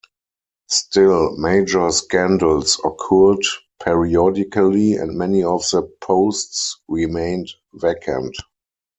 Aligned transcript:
Still, 0.67 1.37
major 1.37 1.91
scandals 1.91 2.81
occurred 2.83 3.45
periodically, 3.85 4.95
and 4.95 5.15
many 5.15 5.43
of 5.43 5.61
the 5.71 5.83
posts 6.01 6.79
remained 6.87 7.51
vacant. 7.75 8.35